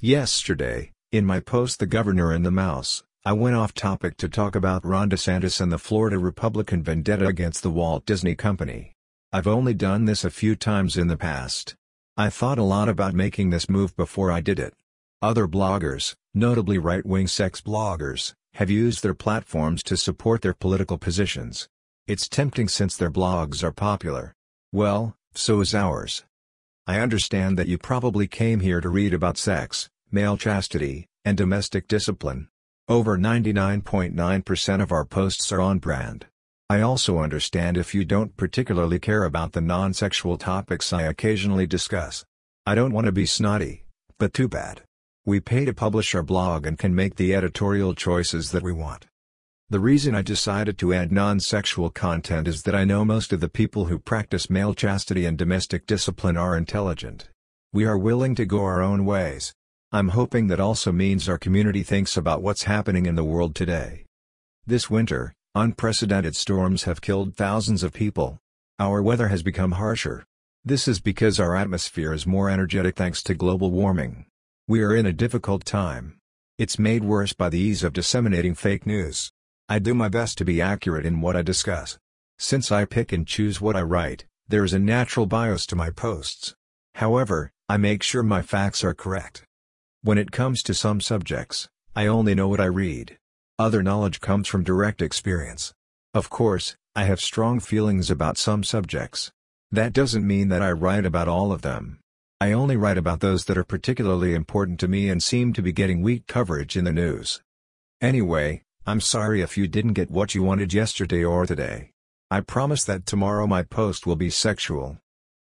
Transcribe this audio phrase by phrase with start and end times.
[0.00, 4.54] Yesterday, in my post The Governor and the Mouse, I went off topic to talk
[4.54, 8.92] about Ron DeSantis and the Florida Republican vendetta against the Walt Disney Company.
[9.32, 11.74] I've only done this a few times in the past.
[12.16, 14.72] I thought a lot about making this move before I did it.
[15.20, 21.68] Other bloggers, notably right-wing sex bloggers, have used their platforms to support their political positions.
[22.06, 24.32] It's tempting since their blogs are popular.
[24.70, 26.24] Well, so is ours.
[26.88, 31.86] I understand that you probably came here to read about sex, male chastity, and domestic
[31.86, 32.48] discipline.
[32.88, 36.24] Over 99.9% of our posts are on brand.
[36.70, 42.24] I also understand if you don't particularly care about the non-sexual topics I occasionally discuss.
[42.64, 43.84] I don't want to be snotty,
[44.18, 44.80] but too bad.
[45.26, 49.04] We pay to publish our blog and can make the editorial choices that we want.
[49.70, 53.50] The reason I decided to add non-sexual content is that I know most of the
[53.50, 57.28] people who practice male chastity and domestic discipline are intelligent.
[57.74, 59.52] We are willing to go our own ways.
[59.92, 64.06] I'm hoping that also means our community thinks about what's happening in the world today.
[64.66, 68.38] This winter, unprecedented storms have killed thousands of people.
[68.78, 70.24] Our weather has become harsher.
[70.64, 74.24] This is because our atmosphere is more energetic thanks to global warming.
[74.66, 76.16] We are in a difficult time.
[76.56, 79.30] It's made worse by the ease of disseminating fake news.
[79.70, 81.98] I do my best to be accurate in what I discuss.
[82.38, 85.90] Since I pick and choose what I write, there is a natural bias to my
[85.90, 86.54] posts.
[86.94, 89.44] However, I make sure my facts are correct.
[90.00, 93.18] When it comes to some subjects, I only know what I read.
[93.58, 95.74] Other knowledge comes from direct experience.
[96.14, 99.32] Of course, I have strong feelings about some subjects.
[99.70, 101.98] That doesn't mean that I write about all of them.
[102.40, 105.72] I only write about those that are particularly important to me and seem to be
[105.72, 107.42] getting weak coverage in the news.
[108.00, 111.90] Anyway, I'm sorry if you didn't get what you wanted yesterday or today.
[112.30, 114.96] I promise that tomorrow my post will be sexual.